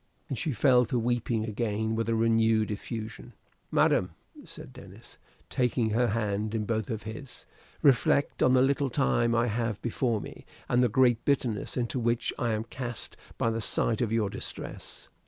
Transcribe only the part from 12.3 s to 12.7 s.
I am